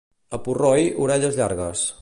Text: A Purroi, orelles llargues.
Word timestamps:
A 0.37 0.39
Purroi, 0.47 0.87
orelles 1.07 1.41
llargues. 1.43 1.89